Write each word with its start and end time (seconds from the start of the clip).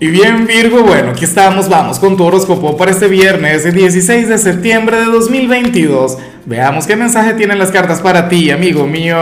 Y 0.00 0.06
bien 0.06 0.46
Virgo, 0.46 0.84
bueno, 0.84 1.10
aquí 1.10 1.24
estamos, 1.24 1.68
vamos 1.68 1.98
con 1.98 2.16
tu 2.16 2.22
horóscopo 2.22 2.76
para 2.76 2.92
este 2.92 3.08
viernes, 3.08 3.66
el 3.66 3.74
16 3.74 4.28
de 4.28 4.38
septiembre 4.38 4.96
de 4.96 5.06
2022. 5.06 6.18
Veamos 6.46 6.86
qué 6.86 6.94
mensaje 6.94 7.34
tienen 7.34 7.58
las 7.58 7.72
cartas 7.72 8.00
para 8.00 8.28
ti, 8.28 8.52
amigo 8.52 8.86
mío. 8.86 9.18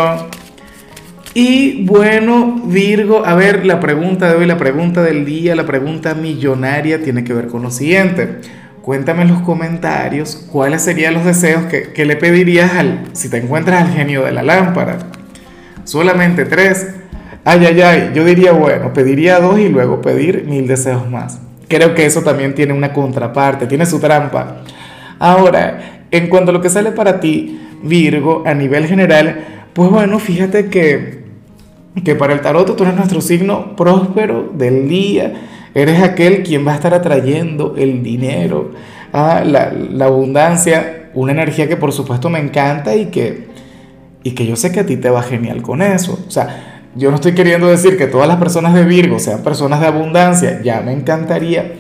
Y 1.33 1.87
bueno, 1.87 2.61
Virgo, 2.67 3.25
a 3.25 3.35
ver, 3.35 3.65
la 3.65 3.81
pregunta 3.81 4.29
de 4.29 4.37
hoy, 4.37 4.45
la 4.45 4.59
pregunta 4.59 5.03
del 5.03 5.25
día, 5.25 5.57
la 5.57 5.65
pregunta 5.65 6.15
millonaria 6.15 7.03
tiene 7.03 7.25
que 7.25 7.33
ver 7.33 7.47
con 7.47 7.63
lo 7.63 7.71
siguiente. 7.71 8.41
Cuéntame 8.83 9.23
en 9.23 9.29
los 9.29 9.41
comentarios 9.41 10.47
cuáles 10.53 10.83
serían 10.83 11.15
los 11.15 11.25
deseos 11.25 11.65
que, 11.65 11.95
que 11.95 12.05
le 12.05 12.17
pedirías 12.17 12.75
al, 12.75 13.09
si 13.15 13.31
te 13.31 13.39
encuentras 13.39 13.83
al 13.83 13.95
genio 13.95 14.25
de 14.25 14.33
la 14.33 14.43
lámpara. 14.43 14.99
Solamente 15.85 16.45
tres 16.45 16.89
Ay, 17.49 17.65
ay, 17.65 17.81
ay, 17.81 18.11
yo 18.13 18.25
diría, 18.25 18.51
bueno, 18.51 18.93
pediría 18.93 19.39
dos 19.39 19.61
y 19.61 19.69
luego 19.69 20.03
pedir 20.03 20.47
mil 20.49 20.67
deseos 20.67 21.09
más. 21.09 21.39
Creo 21.69 21.95
que 21.95 22.05
eso 22.05 22.23
también 22.23 22.57
tiene 22.57 22.73
una 22.73 22.93
contraparte, 22.93 23.69
tiene 23.69 23.87
su 23.87 24.01
trampa. 24.01 24.63
Ahora, 25.21 26.03
en 26.11 26.29
cuanto 26.29 26.51
a 26.51 26.55
lo 26.55 26.61
que 26.61 26.69
sale 26.69 26.91
para 26.91 27.21
ti, 27.21 27.61
Virgo, 27.85 28.43
a 28.47 28.53
nivel 28.53 28.89
general, 28.89 29.45
pues 29.75 29.89
bueno, 29.89 30.19
fíjate 30.19 30.71
que, 30.71 31.23
que 32.05 32.17
para 32.17 32.33
el 32.33 32.41
tarot 32.41 32.77
tú 32.77 32.83
eres 32.83 32.97
nuestro 32.97 33.21
signo 33.21 33.77
próspero 33.77 34.51
del 34.53 34.89
día. 34.89 35.35
Eres 35.73 36.03
aquel 36.03 36.43
quien 36.43 36.67
va 36.67 36.73
a 36.73 36.75
estar 36.75 36.95
atrayendo 36.95 37.77
el 37.79 38.03
dinero, 38.03 38.73
a 39.13 39.45
la, 39.45 39.73
la 39.73 40.07
abundancia, 40.07 41.11
una 41.15 41.31
energía 41.31 41.69
que 41.69 41.77
por 41.77 41.93
supuesto 41.93 42.29
me 42.29 42.41
encanta 42.41 42.97
y 42.97 43.07
que, 43.07 43.47
y 44.25 44.33
que 44.33 44.47
yo 44.47 44.57
sé 44.57 44.73
que 44.73 44.81
a 44.81 44.87
ti 44.87 44.97
te 44.97 45.11
va 45.11 45.23
genial 45.23 45.63
con 45.63 45.81
eso. 45.81 46.19
O 46.27 46.31
sea, 46.33 46.73
yo 46.97 47.11
no 47.11 47.17
estoy 47.17 47.35
queriendo 47.35 47.67
decir 47.67 47.99
que 47.99 48.07
todas 48.07 48.27
las 48.27 48.39
personas 48.39 48.73
de 48.75 48.85
Virgo 48.85 49.19
sean 49.19 49.43
personas 49.43 49.81
de 49.81 49.87
abundancia, 49.87 50.63
ya 50.63 50.81
me 50.81 50.93
encantaría, 50.93 51.75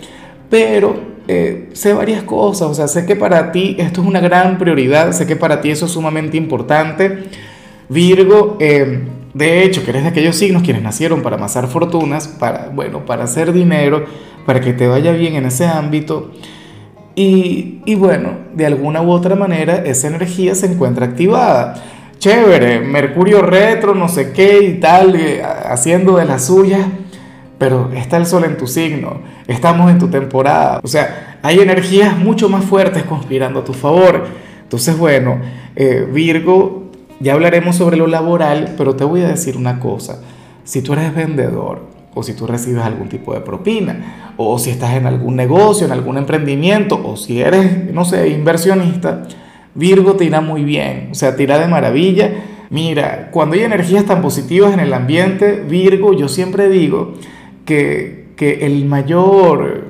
pero 0.50 0.94
eh, 1.26 1.70
sé 1.72 1.94
varias 1.94 2.22
cosas, 2.22 2.68
o 2.68 2.74
sea, 2.74 2.86
sé 2.86 3.06
que 3.06 3.16
para 3.16 3.50
ti 3.50 3.76
esto 3.78 4.02
es 4.02 4.06
una 4.06 4.20
gran 4.20 4.58
prioridad, 4.58 5.12
sé 5.12 5.26
que 5.26 5.34
para 5.34 5.60
ti 5.60 5.70
eso 5.70 5.86
es 5.86 5.92
sumamente 5.92 6.36
importante. 6.36 7.24
Virgo, 7.88 8.58
eh, 8.60 9.04
de 9.32 9.64
hecho, 9.64 9.82
que 9.84 9.90
eres 9.90 10.02
de 10.02 10.10
aquellos 10.10 10.36
signos 10.36 10.62
quienes 10.62 10.82
nacieron 10.82 11.22
para 11.22 11.36
amasar 11.36 11.66
fortunas, 11.66 12.28
para, 12.28 12.68
bueno, 12.68 13.06
para 13.06 13.24
hacer 13.24 13.52
dinero, 13.52 14.04
para 14.44 14.60
que 14.60 14.72
te 14.72 14.86
vaya 14.86 15.12
bien 15.12 15.34
en 15.34 15.46
ese 15.46 15.66
ámbito. 15.66 16.30
Y, 17.14 17.80
y 17.86 17.94
bueno, 17.94 18.32
de 18.54 18.66
alguna 18.66 19.00
u 19.00 19.10
otra 19.10 19.34
manera 19.34 19.76
esa 19.76 20.08
energía 20.08 20.54
se 20.54 20.66
encuentra 20.66 21.06
activada 21.06 21.82
chévere, 22.26 22.80
Mercurio 22.80 23.40
retro, 23.40 23.94
no 23.94 24.08
sé 24.08 24.32
qué 24.32 24.60
y 24.64 24.80
tal, 24.80 25.14
eh, 25.14 25.44
haciendo 25.44 26.16
de 26.16 26.24
las 26.24 26.46
suyas, 26.46 26.84
pero 27.56 27.92
está 27.94 28.16
el 28.16 28.26
sol 28.26 28.42
en 28.42 28.56
tu 28.56 28.66
signo, 28.66 29.20
estamos 29.46 29.92
en 29.92 30.00
tu 30.00 30.08
temporada, 30.08 30.80
o 30.82 30.88
sea, 30.88 31.38
hay 31.40 31.60
energías 31.60 32.18
mucho 32.18 32.48
más 32.48 32.64
fuertes 32.64 33.04
conspirando 33.04 33.60
a 33.60 33.64
tu 33.64 33.74
favor. 33.74 34.26
Entonces, 34.60 34.98
bueno, 34.98 35.38
eh, 35.76 36.04
Virgo, 36.12 36.90
ya 37.20 37.34
hablaremos 37.34 37.76
sobre 37.76 37.96
lo 37.96 38.08
laboral, 38.08 38.74
pero 38.76 38.96
te 38.96 39.04
voy 39.04 39.20
a 39.20 39.28
decir 39.28 39.56
una 39.56 39.78
cosa, 39.78 40.20
si 40.64 40.82
tú 40.82 40.94
eres 40.94 41.14
vendedor, 41.14 41.82
o 42.12 42.24
si 42.24 42.32
tú 42.32 42.48
recibes 42.48 42.82
algún 42.82 43.08
tipo 43.08 43.34
de 43.34 43.40
propina, 43.40 44.32
o 44.36 44.58
si 44.58 44.70
estás 44.70 44.94
en 44.94 45.06
algún 45.06 45.36
negocio, 45.36 45.86
en 45.86 45.92
algún 45.92 46.18
emprendimiento, 46.18 47.00
o 47.04 47.16
si 47.16 47.40
eres, 47.40 47.92
no 47.92 48.04
sé, 48.04 48.30
inversionista, 48.30 49.22
Virgo 49.76 50.14
te 50.14 50.24
irá 50.24 50.40
muy 50.40 50.64
bien, 50.64 51.10
o 51.12 51.14
sea, 51.14 51.36
te 51.36 51.42
irá 51.42 51.58
de 51.58 51.68
maravilla. 51.68 52.32
Mira, 52.70 53.30
cuando 53.30 53.54
hay 53.54 53.62
energías 53.62 54.06
tan 54.06 54.22
positivas 54.22 54.72
en 54.72 54.80
el 54.80 54.92
ambiente, 54.92 55.62
Virgo, 55.68 56.14
yo 56.14 56.28
siempre 56.28 56.68
digo 56.68 57.14
que, 57.64 58.28
que 58.36 58.66
el 58.66 58.86
mayor, 58.86 59.84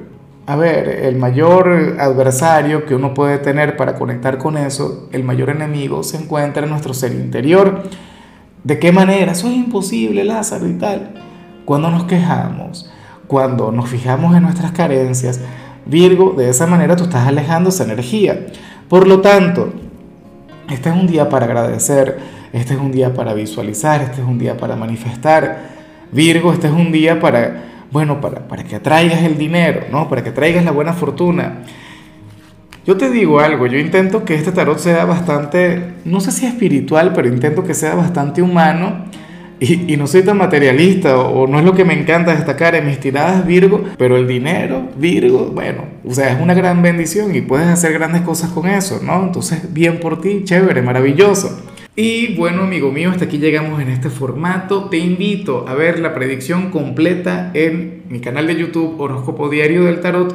a 0.46 0.56
ver, 0.56 0.88
el 1.04 1.16
mayor 1.16 1.96
adversario 1.98 2.84
que 2.84 2.94
uno 2.94 3.14
puede 3.14 3.38
tener 3.38 3.76
para 3.76 3.94
conectar 3.94 4.38
con 4.38 4.58
eso, 4.58 5.08
el 5.12 5.22
mayor 5.22 5.50
enemigo, 5.50 6.02
se 6.02 6.18
encuentra 6.18 6.64
en 6.64 6.70
nuestro 6.70 6.92
ser 6.92 7.12
interior. 7.12 7.84
¿De 8.64 8.80
qué 8.80 8.90
manera? 8.90 9.32
Eso 9.32 9.48
es 9.48 9.54
imposible, 9.54 10.24
Lázaro 10.24 10.68
y 10.68 10.74
tal. 10.74 11.14
Cuando 11.64 11.90
nos 11.90 12.04
quejamos, 12.04 12.90
cuando 13.28 13.70
nos 13.70 13.88
fijamos 13.88 14.36
en 14.36 14.42
nuestras 14.42 14.72
carencias, 14.72 15.40
Virgo, 15.86 16.34
de 16.36 16.50
esa 16.50 16.66
manera 16.66 16.96
tú 16.96 17.04
estás 17.04 17.28
alejando 17.28 17.70
esa 17.70 17.84
energía. 17.84 18.46
Por 18.88 19.08
lo 19.08 19.20
tanto, 19.20 19.72
este 20.70 20.90
es 20.90 20.94
un 20.94 21.06
día 21.06 21.28
para 21.28 21.46
agradecer, 21.46 22.18
este 22.52 22.74
es 22.74 22.80
un 22.80 22.92
día 22.92 23.14
para 23.14 23.34
visualizar, 23.34 24.00
este 24.00 24.20
es 24.20 24.26
un 24.26 24.38
día 24.38 24.56
para 24.56 24.76
manifestar. 24.76 25.76
Virgo, 26.12 26.52
este 26.52 26.68
es 26.68 26.72
un 26.72 26.92
día 26.92 27.18
para, 27.18 27.64
bueno, 27.90 28.20
para, 28.20 28.46
para 28.46 28.62
que 28.62 28.76
atraigas 28.76 29.22
el 29.22 29.36
dinero, 29.38 29.86
¿no? 29.90 30.08
Para 30.08 30.22
que 30.22 30.30
traigas 30.30 30.64
la 30.64 30.70
buena 30.70 30.92
fortuna. 30.92 31.64
Yo 32.86 32.96
te 32.96 33.10
digo 33.10 33.40
algo, 33.40 33.66
yo 33.66 33.78
intento 33.78 34.24
que 34.24 34.36
este 34.36 34.52
tarot 34.52 34.78
sea 34.78 35.04
bastante, 35.04 35.94
no 36.04 36.20
sé 36.20 36.30
si 36.30 36.46
espiritual, 36.46 37.12
pero 37.12 37.26
intento 37.26 37.64
que 37.64 37.74
sea 37.74 37.96
bastante 37.96 38.42
humano 38.42 39.06
y, 39.58 39.96
no 39.96 40.06
soy 40.06 40.22
tan 40.22 40.36
materialista 40.36 41.18
o, 41.18 41.46
no 41.46 41.58
es 41.58 41.64
lo 41.64 41.72
que 41.74 41.84
me 41.84 41.98
encanta 41.98 42.34
destacar 42.34 42.74
en 42.74 42.86
mis 42.86 43.00
tiradas 43.00 43.46
Virgo, 43.46 43.84
pero 43.96 44.16
el 44.16 44.28
dinero, 44.28 44.88
Virgo, 44.96 45.46
bueno, 45.46 45.84
o 46.04 46.12
sea, 46.12 46.32
es 46.32 46.40
una 46.40 46.54
gran 46.54 46.82
bendición 46.82 47.34
y 47.34 47.40
puedes 47.40 47.66
hacer 47.66 47.92
grandes 47.94 48.22
cosas 48.22 48.50
con 48.50 48.68
eso, 48.68 49.00
¿no? 49.02 49.24
Entonces, 49.24 49.72
bien 49.72 49.98
por 49.98 50.20
ti, 50.20 50.42
chévere, 50.44 50.82
maravilloso. 50.82 51.62
Y 51.98 52.34
bueno, 52.34 52.64
amigo 52.64 52.92
mío, 52.92 53.10
hasta 53.10 53.24
aquí 53.24 53.38
llegamos 53.38 53.80
en 53.80 53.88
este 53.88 54.10
formato. 54.10 54.90
Te 54.90 54.98
invito 54.98 55.66
a 55.66 55.74
ver 55.74 55.98
la 56.00 56.14
predicción 56.14 56.70
completa 56.70 57.50
en 57.54 58.02
mi 58.10 58.20
canal 58.20 58.46
de 58.46 58.56
YouTube 58.56 59.00
Horóscopo 59.00 59.48
Diario 59.48 59.84
del 59.84 60.00
Tarot 60.00 60.34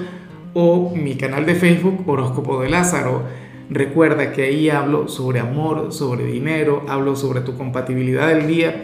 o 0.55 0.91
mi 0.95 1.15
canal 1.15 1.45
de 1.45 1.53
Facebook 1.53 2.03
Horóscopo 2.07 2.61
de 2.63 2.69
Lázaro. 2.69 3.23
Recuerda 3.69 4.33
que 4.33 4.41
ahí 4.41 4.71
hablo 4.71 5.07
sobre 5.07 5.39
amor, 5.39 5.93
sobre 5.93 6.25
dinero, 6.25 6.83
hablo 6.89 7.15
sobre 7.15 7.41
tu 7.41 7.55
compatibilidad 7.55 8.27
del 8.27 8.47
día 8.47 8.83